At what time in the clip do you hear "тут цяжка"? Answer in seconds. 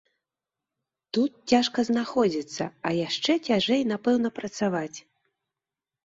1.17-1.83